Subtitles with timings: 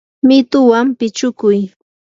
[0.27, 1.59] mituwan pichukuy.